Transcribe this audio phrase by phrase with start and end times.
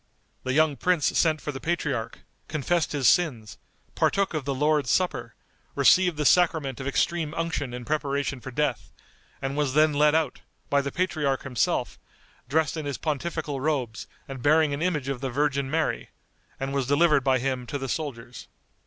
[0.41, 3.59] The young prince sent for the patriarch, confessed his sins,
[3.93, 5.35] partook of the Lord's Supper,
[5.75, 8.91] received the sacrament of extreme unction in preparation for death,
[9.43, 10.41] and was then led out,
[10.71, 11.99] by the patriarch himself,
[12.49, 16.09] dressed in his pontifical robes and bearing an image of the Virgin Mary,
[16.59, 18.47] and was delivered by him to the soldiers.